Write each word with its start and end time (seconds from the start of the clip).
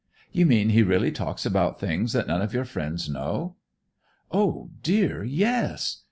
"You 0.31 0.47
mean 0.47 0.69
he 0.69 0.81
really 0.81 1.11
talks 1.11 1.45
about 1.45 1.79
things 1.79 2.11
that 2.13 2.25
none 2.25 2.41
of 2.41 2.55
your 2.55 2.65
friends 2.65 3.07
know?" 3.07 3.57
"Oh, 4.31 4.71
dear, 4.81 5.23
yes! 5.23 5.99